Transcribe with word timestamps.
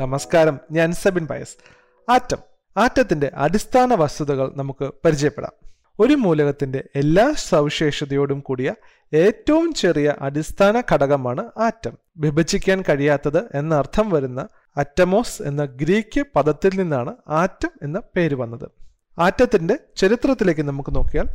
നമസ്കാരം. 0.00 0.56
ഞാൻ 0.72 0.92
Sabin 0.92 1.26
Pius 1.26 1.54
atom 2.08 2.40
ആറ്റത്തിന്റെ 2.76 3.28
അടിസ്ഥാന 3.36 3.94
വസ്തുതകൾ 3.94 4.46
നമുക്ക് 4.56 4.86
പരിചയപ്പെടാം. 5.04 5.54
ഒരു 5.98 6.14
മൂലകത്തിന്റെ 6.14 6.80
എല്ലാ 6.96 7.32
സവിശേഷതയോടും 7.48 8.40
കൂടിയ 8.40 8.70
ഏറ്റവും 9.12 9.74
ചെറിയ 9.74 10.08
അടിസ്ഥാന 10.20 10.82
ഘടകമാണ് 10.92 11.42
ആറ്റം. 11.58 11.94
വിഭജിക്കാൻ 12.16 12.78
കഴിയാത്തത് 12.88 13.40
എന്ന 13.54 13.74
അർത്ഥം 13.74 14.10
വരുന്ന 14.10 14.40
അറ്റമോസ് 14.76 15.42
എന്ന 15.42 15.64
ഗ്രീക്ക് 15.80 16.22
പദത്തിൽ 16.36 16.72
നിന്നാണ് 16.80 17.12
ആറ്റം 17.42 17.72
എന്ന 17.82 17.98
പേര് 18.16 18.34
വന്നത്. 18.34 18.66
ആറ്റത്തിന്റെ 19.18 19.76
ചരിത്രത്തിലേക്ക് 19.96 20.60
നമുക്ക് 20.60 20.94
നോക്കിയാൽ 20.94 21.28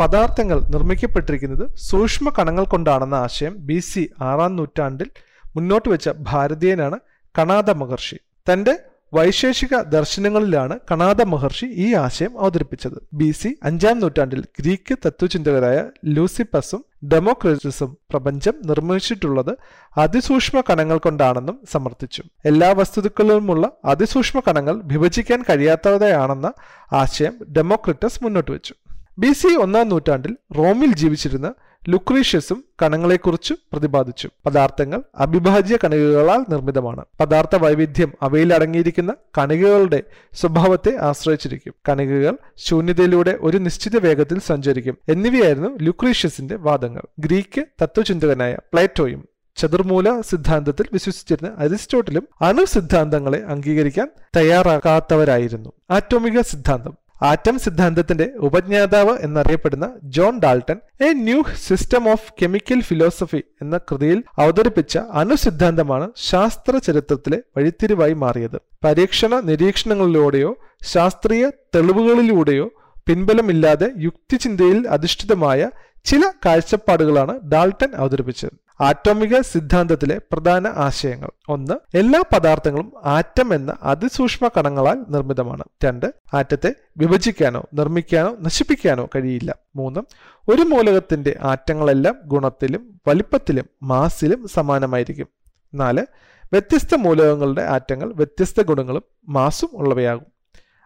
പദാർത്ഥങ്ങൾ 0.00 0.60
നിർമ്മിക്കപ്പെട്ടിരിക്കുന്നത് 0.74 1.64
സൂക്ഷ്മ 1.88 2.28
കണങ്ങൾ 2.38 2.64
കൊണ്ടാണെന്ന 2.64 3.14
ആശയം 3.26 3.54
ബി 3.68 3.78
സി 3.90 4.02
ആറാം 4.20 4.56
നൂറ്റാണ്ടിൽ 4.56 5.10
മുന്നോട്ട് 5.56 5.88
വെച്ച 5.88 6.08
ഭാരതീയനാണ് 6.22 6.96
കണാദ 7.38 7.70
മഹർഷി. 7.70 8.16
തന്റെ 8.52 8.78
വൈശേഷിക 9.14 9.80
ദർശനങ്ങളിലാണ് 9.80 10.78
കണാദ 10.90 11.22
മഹർഷി 11.22 11.66
ഈ 11.66 11.94
ആശയം 11.94 12.40
അവതരിപ്പിച്ചത്. 12.40 13.08
ബി 13.12 13.30
സി 13.30 13.56
അഞ്ചാം 13.62 13.98
നൂറ്റാണ്ടിൽ 13.98 14.44
ഗ്രീക്ക് 14.60 14.98
തത്വചിന്തകരായ 15.06 15.84
ലൂസിപ്പസും 16.04 16.84
ഡെമോക്രറ്റിസും 17.08 17.98
പ്രപഞ്ചം 18.10 18.54
നിർമ്മിച്ചിട്ടുള്ളത് 18.66 19.56
അതിസൂക്ഷ്മ 19.98 20.60
കണങ്ങൾ 20.60 20.98
കൊണ്ടാണെന്നും 20.98 21.60
സമർത്ഥിച്ചു. 21.72 22.22
എല്ലാ 22.44 22.72
വസ്തുക്കളിലുമുള്ള 22.72 23.70
അതിസൂക്ഷ്മ 23.84 24.42
കണങ്ങൾ 24.48 24.80
വിഭജിക്കാൻ 24.84 25.42
കഴിയാത്തവയാണെന്ന 25.50 26.52
ആശയം 26.92 27.32
ഡെമോക്രിറ്റസ് 27.52 28.24
മുന്നോട്ട് 28.24 28.50
വെച്ചു 28.50 28.74
ബി 29.18 29.32
സി 29.32 29.56
ഒന്നാം 29.56 29.88
നൂറ്റാണ്ടിൽ 29.88 30.36
റോമിൽ 30.58 30.94
ജീവിച്ചിരുന്ന 30.94 31.54
ലുക്രീഷ്യസും 31.88 32.64
കണങ്ങളെക്കുറിച്ച് 32.82 33.54
പ്രതിപാദിച്ചു. 33.72 34.28
പദാർത്ഥങ്ങൾ 34.46 35.02
അവിഭാജ്യ 35.14 35.78
കണികകളാൽ 35.84 36.44
നിർമ്മിതമാണ്. 36.48 37.04
പദാർത്ഥ 37.20 37.56
വൈവിധ്യം 37.56 38.12
അവയിൽ 38.22 38.54
അടങ്ങിയിരിക്കുന്ന 38.54 39.14
കണികകളുടെ 39.38 40.02
സ്വഭാവത്തെ 40.32 40.96
ആശ്രയിച്ചിരിക്കും. 41.00 41.74
കണികകൾ 41.88 42.36
ശൂന്യതയിലൂടെ 42.56 43.38
ഒരു 43.40 43.58
നിശ്ചിത 43.58 43.98
വേഗത്തിൽ 43.98 44.40
സഞ്ചരിക്കും. 44.40 44.98
എന്നിവയായിരുന്നു 45.08 45.78
ലുക്രീഷ്യസിന്റെ 45.82 46.56
വാദങ്ങൾ. 46.56 47.02
ഗ്രീക്ക് 47.18 47.64
തത്വചിന്തകനായ 47.82 48.54
പ്ലേറ്റോയും 48.72 49.28
ചതുർമൂല 49.56 50.20
സിദ്ധാന്തത്തിൽ 50.20 50.86
വിശ്വസിച്ചിരുന്ന 50.92 51.54
അരിസ്റ്റോട്ടിലും 51.58 52.28
അണു 52.40 52.64
സിദ്ധാന്തങ്ങളെ 52.64 53.44
അംഗീകരിക്കാൻ 53.44 54.10
തയ്യാറാകാത്തവരായിരുന്നു. 54.36 55.72
ആറ്റോമിക 55.90 56.40
സിദ്ധാന്തം. 56.40 57.03
ആറ്റം 57.22 57.58
സിദ്ധാന്തത്തിന്റെ 57.58 58.30
ഉപജ്ഞാതാവ് 58.38 59.18
എന്നറിയപ്പെടുന്ന 59.18 59.86
John 60.02 60.38
Dalton 60.38 60.78
a 61.00 61.12
new 61.12 61.42
system 61.66 62.08
of 62.08 62.32
chemical 62.42 62.80
philosophy 62.82 63.42
എന്ന 63.62 63.78
കൃതിയിൽ 63.78 64.24
അവതരിപ്പിച്ച 64.38 64.98
അണുസിദ്ധാന്തമാണ് 64.98 66.10
ശാസ്ത്ര 66.16 66.78
ചരിത്രത്തിലെ 66.78 67.42
വഴിത്തിരിവായി 67.56 68.12
മാറിയത്. 68.12 68.58
പരീക്ഷണ 68.84 69.40
നിരീക്ഷണങ്ങളിലൂടെയോ 69.40 70.56
ശാസ്ത്രീയ 70.82 71.50
തെളിവുകളിലൂടെയോ 71.74 72.66
പിൻബലമില്ലാതെ 73.06 73.90
യുക്തിചിന്തയിൽ 73.98 74.88
അധിഷ്ഠിതമായ 74.88 75.70
ചില 76.04 76.24
കാഴ്ചപ്പാടുകളാണ് 76.46 77.40
ഡാൾട്ടൺ 77.52 77.94
അവതരിപ്പിച്ചത്. 77.94 78.63
ആറ്റോമിക 78.80 79.40
സിദ്ധാന്തത്തിലെ 79.40 80.20
പ്രധാന 80.32 80.66
ആശയങ്ങൾ. 80.66 81.28
ഒന്ന് 81.48 81.96
എല്ലാ 81.96 82.22
പദാർത്ഥങ്ങളും 82.34 82.92
ആറ്റം 83.04 83.54
എന്ന 83.54 83.74
അതിസൂക്ഷ്മ 83.82 84.50
കണങ്ങളാൽ 84.56 85.04
നിർമ്മിതമാണ്. 85.08 85.64
രണ്ട് 85.84 86.14
ആറ്റത്തെ 86.34 86.74
വിഭജിക്കാനോ 86.96 87.64
നിർമ്മിക്കാനോ 87.74 88.36
നശിപ്പിക്കാനോ 88.40 89.08
കഴിയില്ല. 89.14 89.56
മൂന്ന് 89.76 90.00
ഒരു 90.48 90.62
മൂലകത്തിന്റെ 90.62 91.36
ആറ്റങ്ങളെല്ലാം 91.42 92.14
ഗുണത്തിലും 92.24 93.00
വലിപ്പത്തിലും 93.08 93.64
മാസിലും 93.82 94.48
സമാനമായിരിക്കും. 94.48 95.26
നാല് 95.74 96.06
വ്യത്യസ്ത 96.52 96.94
മൂലകങ്ങളുടെ 96.94 97.62
ആറ്റങ്ങൾ 97.62 98.12
വ്യത്യസ്ത 98.12 98.62
ഗുണങ്ങളും 98.62 99.02
മാസും 99.28 99.68
ഉള്ളവയാകും. 99.72 100.26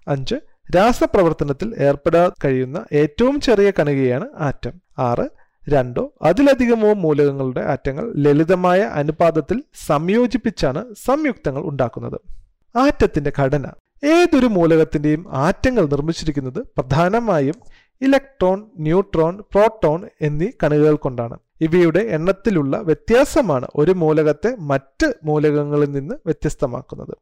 അഞ്ച് 0.08 0.34
രാസപ്രവർത്തനത്തിൽ 0.76 1.74
ഏർപ്പെടാൻ 1.78 2.30
കഴിയുന്ന 2.44 2.84
ഏറ്റവും 2.92 3.40
ചെറിയ 3.40 3.72
കണികയാണ് 3.78 4.28
ആറ്റം. 4.36 4.72
ആറ് 4.98 5.28
രണ്ടോ 5.68 6.12
അതിലധികമോ 6.22 6.92
മൂലകങ്ങളുടെ 6.94 7.60
ആറ്റങ്ങൾ 7.60 8.12
ലളിതമായ 8.16 8.80
അനുപാതത്തിൽ 8.80 9.62
സംയോജിപ്പിച്ചാണ് 9.86 10.94
സംയുക്തങ്ങൾ 11.04 11.62
ഉണ്ടാക്കുന്നത്. 11.62 12.20
ആറ്റത്തിന്റെ 12.76 13.32
ഘടന 13.40 13.66
ഏതൊരു 14.04 14.46
മൂലകത്തിന്റെയും 14.46 15.26
ആറ്റങ്ങൾ 15.28 15.86
നിർമ്മിച്ചിരിക്കുന്നത് 15.86 16.58
പ്രധാനമായും 16.58 17.54
ഇലക്ട്രോൺ 18.00 18.70
ന്യൂട്രോൺ 18.78 19.38
പ്രോട്ടോൺ 19.38 20.08
എന്നീ 20.20 20.48
കണികകൾ 20.62 20.96
കൊണ്ടാണ്. 20.96 21.38
ഇവയുടെ 21.60 21.98
എണ്ണത്തിലുള്ള 21.98 22.76
വ്യത്യാസമാണ് 22.76 23.66
ഒരു 23.74 23.92
മൂലകത്തെ 23.92 24.56
മറ്റ് 24.60 25.14
മൂലകങ്ങളിൽ 25.24 25.90
നിന്ന് 25.90 26.14
വ്യത്യസ്തമാക്കുന്നത്. 26.26 27.14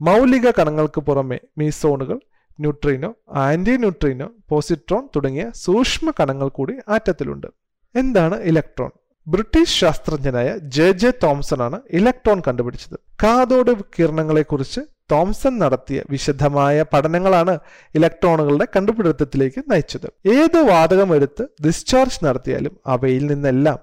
മൗലിക 0.00 0.50
കണങ്ങൾക്ക് 0.50 1.00
പുറമെ 1.00 1.40
മീസോണുകൾ 1.58 2.20
ന്യൂട്രീനോ 2.60 3.14
ആന്റി 3.34 3.76
ന്യൂട്രീനോ 3.76 4.28
പോസിട്രോൺ 4.48 5.08
തുടങ്ങിയ 5.16 5.50
സൂക്ഷ്മ 5.54 6.12
കണങ്ങൾ 6.20 6.48
കൂടി 6.48 6.74
ആറ്റത്തിലുണ്ട്. 6.88 7.46
എന്താണ് 7.94 8.36
ഇലക്ട്രോൺ? 8.42 8.90
ബ്രിട്ടീഷ് 9.26 9.80
ശാസ്ത്രജ്ഞനായ 9.80 10.48
ജെ 10.76 10.90
ജെ 10.92 11.10
തോംസൺ 11.22 11.62
ആണ് 11.62 11.80
ഇലക്ട്രോൺ 11.90 12.42
കണ്ടുപിടിച്ചത്. 12.48 12.96
കാതോട് 13.22 13.70
കിരണങ്ങളെക്കുറിച്ച് 13.96 14.80
തോംസൺ 15.12 15.58
നടത്തിയ 15.58 16.02
വിശദമായ 16.10 16.84
പഠനങ്ങളാണ് 16.92 17.58
ഇലക്ട്രോണുകളുടെ 17.94 18.66
കണ്ടുപിടുത്തത്തിലേക്ക് 18.76 19.64
നയിച്ചത്. 19.70 20.08
ഏത് 20.26 20.58
വാതകം 20.70 21.14
എടുത്ത് 21.14 21.44
ഡിസ്ചാർജ് 21.66 22.24
നടത്തിയാലും 22.24 22.80
അവയിൽ 22.86 23.26
നിന്നെല്ലാം 23.26 23.78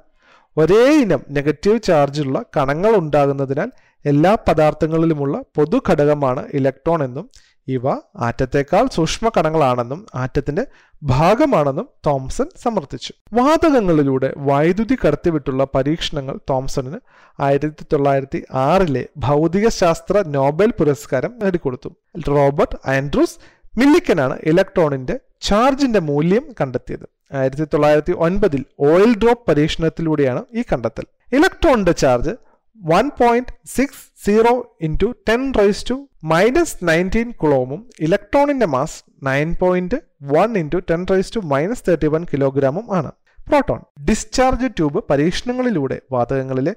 ഒരേ 0.58 0.84
ഇനം 1.04 1.22
നെഗറ്റീവ് 1.30 1.82
ചാർജുള്ള 1.82 2.46
കണങ്ങൾ 2.58 2.96
ഉണ്ടാകുന്നതിനാൽ 2.96 3.70
എല്ലാ 4.06 4.38
പദാർത്ഥങ്ങളിലുമുള്ള 4.48 5.42
പൊതു 5.58 5.78
ഘടകമാണ് 5.90 6.48
ഇലക്ട്രോൺ 6.54 7.04
എന്നും 7.04 7.26
ഇവ 7.68 7.90
ആറ്റത്തേക്കാൾ 8.18 8.88
സൂക്ഷ്മ 8.94 9.32
കണങ്ങളാണെന്നും 9.38 10.06
ആറ്റത്തിന്റെ 10.16 10.66
ഭാഗമാണെന്നും 11.04 11.90
തോംസൺ 12.06 12.46
സമർത്ഥിച്ചു. 12.58 13.14
വാതകങ്ങളിലൂടെ 13.34 14.34
വൈദ്യുതി 14.38 14.98
കടത്തിവിട്ടുള്ള 15.08 15.68
പരീക്ഷണങ്ങൾ 15.76 16.40
തോംസണിന് 16.50 16.98
ആയിരത്തി 17.40 17.86
തൊള്ളായിരത്തി 17.94 18.44
ആറിലെ 18.54 19.08
ഭൗതികശാസ്ത്ര 19.18 20.24
നോബൽ 20.28 20.72
പുരസ്കാരം 20.72 21.34
നേടിക്കൊടുത്തു. 21.44 21.90
റോബർട്ട് 22.28 22.90
ആൻഡ്രൂസ് 22.90 23.38
മില്ലിക്കനാണ് 23.78 24.40
ഇലക്ട്രോണിന്റെ 24.44 25.20
ചാർജിന്റെ 25.42 26.00
മൂല്യം 26.00 26.56
കണ്ടെത്തിയത്. 26.62 27.36
ആയിരത്തി 27.36 27.64
തൊള്ളായിരത്തി 27.64 28.14
ഒൻപതിൽ 28.18 28.66
ഓയിൽ 28.80 29.18
ഡ്രോപ്പ് 29.18 29.52
പരീക്ഷണത്തിലൂടെയാണ് 29.52 30.46
ഈ 30.54 30.62
കണ്ടെത്തൽ. 30.62 31.04
ഇലക്ട്രോണിന്റെ 31.34 31.92
charge 31.92 32.51
one 32.82 33.10
point 33.18 33.54
six 33.68 34.26
zero 34.26 34.54
into 34.82 35.16
ten 35.30 35.54
rise 35.54 35.86
to 35.90 35.96
minus 36.24 36.78
nineteen 36.84 37.32
കുളോമും 37.32 37.90
ഇലക്ട്രോണിന്റെ 38.00 38.66
mass 38.66 38.98
nine 39.24 39.56
point 39.60 39.98
one 40.32 40.58
into 40.58 40.78
ten 40.92 41.06
rise 41.12 41.34
to 41.34 41.40
minus 41.46 41.84
thirty 41.88 42.08
one 42.08 42.24
കിലോഗ്രാമും 42.34 42.86
ആണ്. 42.92 43.12
പ്രോട്ടോൺ 43.48 43.80
ഡിസ്ചാർജ് 44.04 44.68
ട്യൂബ് 44.78 45.00
പരീക്ഷണങ്ങളിലൂടെ 45.10 46.02
വാതകങ്ങളിലെ 46.12 46.74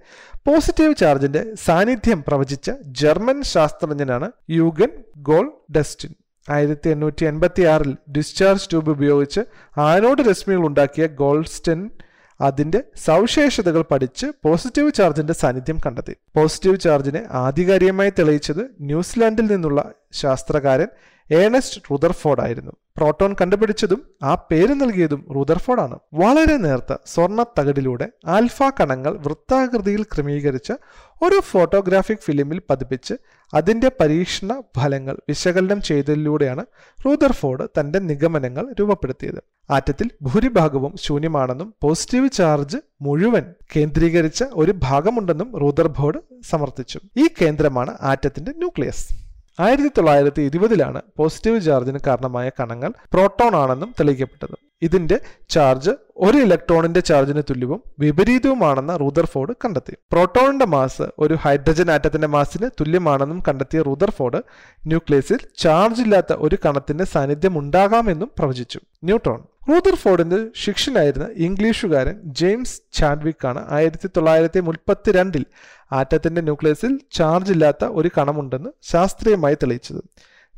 പോസിറ്റീവ് 0.47 0.95
ചാർജിന്റെ 0.95 1.55
സാന്നിധ്യം 1.65 2.23
പ്രവചിച്ച 2.23 2.69
ജർമ്മൻ 3.01 3.43
ശാസ്ത്രജ്ഞനാണ് 3.45 4.29
യൂഗൻ 4.51 4.93
ഗോൾ 5.23 5.47
ഡെസ്റ്റിൻ 5.73 6.13
ആയിരത്തി 6.49 6.89
എണ്ണൂറ്റി 6.89 7.25
എൺപത്തി 7.25 7.63
ആറിൽ 7.65 7.93
ഡിസ്ചാർജ് 8.13 8.71
ട്യൂബ് 8.71 8.91
ഉപയോഗിച്ച് 8.91 9.43
ആനോഡ് 9.85 10.23
രശ്മികൾ 10.23 10.67
ഉണ്ടാക്കിയ 10.67 11.07
ഗോൾസ്റ്റൻ 11.21 11.81
അതിന്റെ 12.41 12.85
സവിശേഷതകൾ 12.97 13.83
പഠിച്ച് 13.83 14.27
പോസിറ്റീവ് 14.43 14.93
ചാർജിന്റെ 14.93 15.33
സാന്നിധ്യം 15.33 15.79
കണ്ടെത്തി. 15.87 16.17
പോസിറ്റീവ് 16.37 16.81
ചാർജിനെ 16.81 17.27
ആധികാരികമായി 17.31 18.11
തെളിയിച്ചത് 18.11 18.71
ന്യൂസിലാൻഡിൽ 18.81 19.47
നിന്നുള്ള 19.47 19.93
ശാസ്ത്രകാരൻ 20.13 20.89
ഏണസ്റ്റ് 21.33 21.81
റുദർഫോർഡ് 21.93 22.41
ആയിരുന്നു 22.41 22.73
പ്രോട്ടോൺ 22.97 23.37
കണ്ടുപിടിച്ചതും 23.41 24.09
ആ 24.23 24.35
പേര് 24.35 24.75
നൽകിയതും 24.75 25.27
റുദർഫോർഡാണ്. 25.37 25.99
വളരെ 26.15 26.57
നേർത്ത 26.57 26.97
സ്വർണ 27.07 27.43
തകടിലൂടെ 27.43 28.09
ആൽഫ 28.27 28.63
കണങ്ങൾ 28.63 29.19
വൃത്താകൃതിയിൽ 29.19 30.03
ക്രമീകരിച്ച 30.03 30.73
ഒരു 31.23 31.41
ഫോട്ടോഗ്രാഫിക് 31.41 32.19
ഫിലിമിൽ 32.19 32.63
പതിപ്പിച്ച് 32.71 33.15
അതിന്റെ 33.55 33.91
പരീക്ഷണ 34.01 34.63
ഫലങ്ങൾ 34.77 35.17
വിശകലനം 35.29 35.83
ചെയ്തതിലൂടെയാണ് 35.83 36.67
റൂദർഫോർഡ് 37.07 37.69
തന്റെ 37.81 37.99
നിഗമനങ്ങൾ 37.99 38.75
രൂപപ്പെടുത്തിയത്. 38.81 39.43
ആറ്റത്തിൽ 39.71 40.11
ഭൂരിഭാഗവും 40.23 40.95
ശൂന്യമാണെന്നും 41.03 41.75
പോസിറ്റീവ് 41.83 42.31
ചാർജ് 42.31 42.77
മുഴുവൻ 43.01 43.55
കേന്ദ്രീകരിച്ച 43.77 44.45
ഒരു 44.53 44.75
ഭാഗമുണ്ടെന്നും 44.79 45.59
റൂദർഫോർഡ് 45.61 46.19
സമർത്ഥിച്ചു. 46.51 47.01
ഈ 47.17 47.29
കേന്ദ്രമാണ് 47.43 47.97
ആറ്റത്തിന്റെ 48.03 48.53
ന്യൂക്ലിയസ്. 48.57 49.24
ആയിരത്തി 49.61 49.89
തൊള്ളായിരത്തി 49.89 50.43
ഇരുപതിലാണ് 50.43 51.03
പോസിറ്റീവ് 51.19 51.61
ചാർജിന് 51.61 51.99
കാരണമായ 52.07 52.51
കണങ്ങൾ 52.61 52.93
പ്രോട്ടോൺ 53.13 53.57
ആണെന്നും 53.57 53.95
തെളിയിക്കപ്പെട്ടത്. 54.01 54.57
ഇതിന്റെ 54.83 55.21
ചാർജ് 55.49 55.91
ഒരു 56.17 56.39
ഇലക്ട്രോണിന്റെ 56.39 57.01
ചാർജിന് 57.01 57.43
തുല്യവും 57.51 57.83
വിപരീതവുമാണെന്ന് 57.99 59.01
റൂദർഫോർഡ് 59.01 59.55
കണ്ടെത്തി. 59.65 59.95
പ്രോട്ടോണിന്റെ 60.13 60.65
മാസ് 60.65 61.03
ഒരു 61.19 61.35
ഹൈഡ്രജൻ 61.35 61.91
ആറ്റത്തിന്റെ 61.91 62.27
മാസിന് 62.27 62.71
തുല്യമാണെന്നും 62.81 63.43
കണ്ടെത്തിയ 63.49 63.83
റൂദർഫോർഡ് 63.83 64.43
ന്യൂക്ലിയസിൽ 64.87 65.41
ചാർജ് 65.59 66.03
ഇല്ലാത്ത 66.03 66.33
ഒരു 66.33 66.59
കണത്തിന്റെ 66.67 67.05
സാന്നിധ്യം 67.05 67.59
ഉണ്ടാകാമെന്നും 67.59 68.31
പ്രവചിച്ചു. 68.39 68.81
ന്യൂട്രോൺ 69.05 69.43
റൂദർഫോർഡിന്റെ 69.69 70.47
ശിക്ഷനായിരുന്ന 70.57 71.29
ഇംഗ്ലീഷുകാരൻ 71.37 72.21
ജെയിംസ് 72.25 72.81
ചാഡ്വിക് 72.93 73.47
ആണ് 73.47 73.73
ആയിരത്തി 73.73 74.07
തൊള്ളായിരത്തി 74.07 74.61
മുപ്പത്തി 74.61 75.13
രണ്ടിൽ 75.13 75.47
ആറ്റത്തിന്റെ 75.93 76.41
ന്യൂക്ലിയസിൽ 76.41 77.01
ചാർജ് 77.13 77.53
ഇല്ലാത്ത 77.53 77.85
ഒരു 77.85 78.11
കണമുണ്ടെന്ന് 78.19 78.71
ശാസ്ത്രീയമായി 78.83 79.55
തെളിയിച്ചത്. 79.55 80.05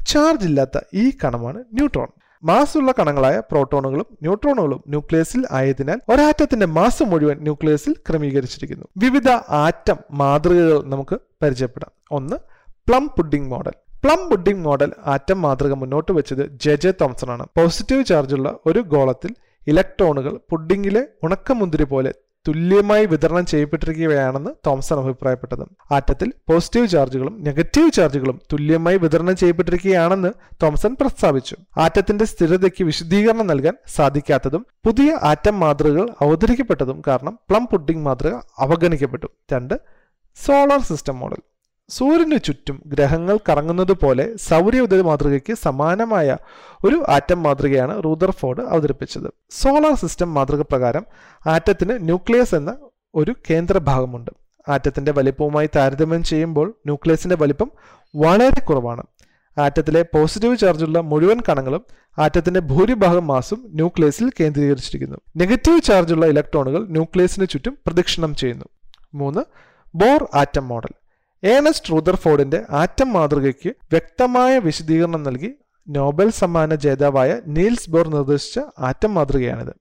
ചാർജ് 0.06 0.46
ഇല്ലാത്ത 0.46 0.80
ഈ 0.94 1.10
കണമാണ് 1.24 1.64
ന്യൂട്രോൺ. 1.72 2.06
മാസുള്ള 2.44 2.92
കണങ്ങളായ 2.98 3.40
പ്രോട്ടോണുകളും 3.50 4.06
ന്യൂട്രോണുകളും 4.12 4.84
ന്യൂക്ലിയസിൽ 4.88 5.46
ആയതിനാൽ 5.50 6.00
ഒരാറ്റത്തിന്റെ 6.08 6.66
മാസ് 6.66 7.02
മുഴുവൻ 7.02 7.36
ന്യൂക്ലിയസിൽ 7.36 7.96
ക്രമീകരിച്ചിരിക്കുന്നു. 8.10 8.86
വിവിധ 8.96 9.28
ആറ്റം 9.48 9.96
മാതൃകകൾ 10.10 10.82
നമുക്ക് 10.84 11.18
പരിചയപ്പെടാം. 11.42 11.90
ഒന്ന് 12.10 12.36
plum 12.88 13.06
pudding 13.06 13.48
model. 13.48 13.72
Plum 14.04 14.28
pudding 14.28 14.60
model 14.60 14.92
atom 15.06 15.42
മാതൃക 15.42 15.72
മുന്നോട്ട് 15.72 16.12
വെച്ചത് 16.12 16.50
ജെ 16.52 16.74
ജെ 16.74 16.90
തോംസൺ 17.00 17.30
ആണ് 17.30 17.46
പോസിറ്റീവ് 17.58 18.04
ചാർജുള്ള 18.04 18.56
ഒരു 18.66 18.78
ഗോളത്തിൽ 18.78 19.34
ഇലക്ട്രോണുകൾ 19.66 20.40
പുഡിംഗിലെ 20.50 21.06
ഉണക്കമുന്തിരി 21.22 21.84
പോലെ 21.84 22.14
തുല്യമായി 22.48 23.06
വിതരണം 23.06 23.46
ചെയ്യപ്പെട്ടിരിക്കുകയാണെന്ന് 23.46 24.50
തോംസൺ 24.66 24.98
അഭിപ്രായപ്പെട്ടത്. 24.98 25.94
ആറ്റത്തിൽ 25.94 26.32
പോസിറ്റീവ് 26.48 26.88
ചാർജുകളും 26.88 27.42
നെഗറ്റീവ് 27.42 27.90
ചാർജുകളും 27.90 28.40
തുല്യമായി 28.52 28.96
വിതരണം 28.96 29.36
ചെയ്യപ്പെട്ടിരിക്കുകയാണെന്ന് 29.36 30.32
തോംസൺ 30.62 30.96
പ്രസ്താവിച്ചു. 31.00 31.56
ആറ്റത്തിന്റെ 31.78 32.24
സ്ഥിരതയ്ക്ക് 32.24 32.84
വിശദീകരണം 32.84 33.46
നൽകാൻ 33.46 33.74
സാധിക്കാത്തതും 33.86 34.66
പുതിയ 34.84 35.18
ആറ്റം 35.22 35.60
മാതൃകകൾ 35.60 36.10
അവതരിക്കപ്പെട്ടതും 36.20 37.02
കാരണം 37.06 37.38
പ്ലം 37.50 37.66
പുഡിംഗ് 37.66 38.04
മാതൃക 38.04 38.34
അവഗണിക്കപ്പെട്ടു. 38.58 39.26
രണ്ട് 39.52 39.80
സോളാർ 40.46 40.80
സിസ്റ്റം 40.80 41.18
മോഡൽ. 41.18 41.42
സൂര്യന് 41.88 42.38
ചുറ്റും 42.44 42.82
ഗ്രഹങ്ങൾ 42.86 43.38
കറങ്ങുന്നത് 43.48 43.92
പോലെ 43.92 44.36
സൗരയുധ 44.36 44.94
മാതൃകയ്ക്ക് 44.94 45.54
സമാനമായ 45.54 46.36
ഒരു 46.84 47.04
ആറ്റം 47.08 47.42
മാതൃകയാണ് 47.42 48.04
റൂദർഫോർഡ് 48.04 48.62
അവതരിപ്പിച്ചത്. 48.62 49.32
സോളാർ 49.50 49.94
സിസ്റ്റം 49.94 50.34
മാതൃക 50.34 50.60
പ്രകാരം 50.60 51.06
ആറ്റത്തിന് 51.46 52.04
ന്യൂക്ലിയസ് 52.04 52.54
എന്ന 52.54 52.76
ഒരു 53.14 53.34
കേന്ദ്ര 53.50 53.78
ഭാഗമുണ്ട്. 53.78 54.30
ആറ്റത്തിന്റെ 54.68 55.12
വലിപ്പവുമായി 55.12 55.68
താരതമ്യം 55.76 56.22
ചെയ്യുമ്പോൾ 56.22 56.68
ന്യൂക്ലിയസിന്റെ 56.68 57.36
വലിപ്പം 57.36 57.70
വളരെ 58.16 58.60
കുറവാണ്. 58.60 59.02
ആറ്റത്തിലെ 59.58 60.02
പോസിറ്റീവ് 60.02 60.56
ചാർജുള്ള 60.56 61.00
മുഴുവൻ 61.00 61.40
കണങ്ങളും 61.48 61.84
ആറ്റത്തിന്റെ 62.18 62.60
ഭൂരിഭാഗം 62.60 63.26
മാസും 63.26 63.66
ന്യൂക്ലിയസിൽ 63.68 64.32
കേന്ദ്രീകരിച്ചിരിക്കുന്നു. 64.40 65.16
നെഗറ്റീവ് 65.36 65.80
ചാർജുള്ള 65.80 66.26
ഇലക്ട്രോണുകൾ 66.26 66.86
ന്യൂക്ലിയസിന് 66.88 67.46
ചുറ്റും 67.46 67.78
പ്രദക്ഷിണം 67.86 68.34
ചെയ്യുന്നു. 68.34 68.64
മൂന്ന് 69.14 69.40
ബോർ 69.94 70.28
ആറ്റം 70.34 70.68
മോഡൽ. 70.68 71.05
ഏണസ്റ്റ് 71.46 71.92
റൂദർഫോർഡിന്റെ 71.92 72.62
ആറ്റം 72.70 73.12
മാതൃകയ്ക്ക് 73.12 73.68
വ്യക്തമായ 73.68 74.58
വിശദീകരണം 74.58 75.22
നൽകി 75.22 75.50
നോബൽ 75.88 76.30
സമ്മാന 76.30 76.74
ജേതാവായ 76.74 77.40
നീൽസ് 77.46 77.90
ബോർ 77.90 78.08
നിർദ്ദേശിച്ച 78.08 78.60
ആറ്റം 78.78 79.14
മാതൃകയാണിത്. 79.14 79.72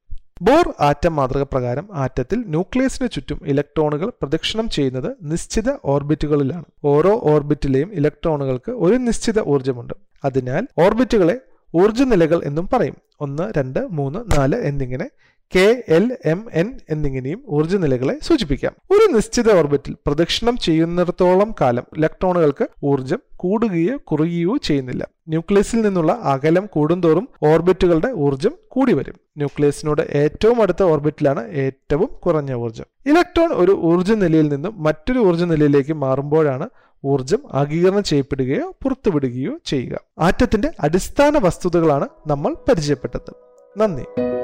ബോർ 0.42 0.74
ആറ്റം 0.82 1.16
മാതൃക 1.16 1.42
പ്രകാരം 1.42 1.88
ആറ്റത്തിൽ 1.94 2.44
ന്യൂക്ലിയസിന് 2.48 3.10
ചുറ്റും 3.14 3.40
ഇലക്ട്രോണുകൾ 3.46 4.10
പ്രദക്ഷിണം 4.10 4.70
ചെയ്യുന്നത് 4.70 5.16
നിശ്ചിത 5.22 5.72
ഓർബിറ്റുകളിലാണ്. 5.86 6.66
ഓരോ 6.84 7.20
ഓർബിറ്റിലെയും 7.24 7.94
ഇലക്ട്രോണുകൾക്ക് 7.94 8.72
ഒരു 8.72 8.96
നിശ്ചിത 8.96 9.40
ഊർജമുണ്ട്. 9.40 9.94
അതിനാൽ 10.26 10.68
ഓർബിറ്റുകളെ 10.78 11.38
ഊർജ 11.76 12.02
നിലകൾ 12.02 12.42
എന്നും 12.46 12.70
പറയും. 12.74 12.96
ഒന്ന് 13.22 13.54
രണ്ട് 13.58 13.80
മൂന്ന് 13.92 14.20
നാല് 14.38 14.56
എന്നിങ്ങനെ 14.56 15.10
കെ 15.56 15.84
എൽ 15.88 16.18
എം 16.26 16.48
എൻ 16.54 16.80
എന്നിങ്ങനെയും 16.90 17.44
ഊർജ 17.50 17.76
നിലകളെ 17.76 18.20
സൂചിപ്പിക്കാം. 18.22 18.74
ഒരു 18.92 19.14
നിശ്ചിത 19.14 19.58
ഓർബിറ്റിൽ 19.58 19.96
പ്രദക്ഷിണം 20.08 20.58
ചെയ്യുന്നിടത്തോളം 20.58 21.56
കാലം 21.62 21.84
ഇലക്ട്രോണുകൾക്ക് 21.98 22.68
ഊർജം 22.84 23.20
കൂടുകയോ 23.36 23.98
കുറയുകയോ 23.98 24.58
ചെയ്യുന്നില്ല. 24.58 25.08
ന്യൂക്ലിയസിൽ 25.28 25.82
നിന്നുള്ള 25.82 26.20
അകലം 26.24 26.66
കൂടുന്തോറും 26.66 27.30
ഓർബിറ്റുകളുടെ 27.48 28.12
ഊർജം 28.12 28.52
കൂടി 28.68 28.94
വരും. 28.94 29.16
ന്യൂക്ലിയസിനോട് 29.38 30.02
ഏറ്റവും 30.02 30.62
അടുത്ത 30.62 30.84
ഓർബിറ്റിലാണ് 30.84 31.48
ഏറ്റവും 31.48 32.06
കുറഞ്ഞ 32.06 32.54
ഊർജം. 32.54 32.86
ഇലക്ട്രോൺ 33.06 33.50
ഒരു 33.50 33.72
ഊർജ 33.72 34.12
നിലയിൽ 34.12 34.48
നിന്നും 34.48 34.84
മറ്റൊരു 34.84 35.20
ഊർജ 35.20 35.44
നിലയിലേക്ക് 35.44 35.94
മാറുമ്പോഴാണ് 35.94 36.70
ഊർജം 37.06 37.40
ആഗീകരണം 37.54 38.04
ചെയ്യപ്പെടുകയോ 38.04 38.76
പുറത്തുവിടുകയോ 38.84 39.58
ചെയ്യുക. 39.66 40.00
ആറ്റത്തിന്റെ 40.20 40.72
അടിസ്ഥാന 40.80 41.38
വസ്തുതകളാണ് 41.38 42.08
നമ്മൾ 42.28 42.54
പരിചയപ്പെട്ടത്. 42.54 43.34
നന്ദി. 43.78 44.35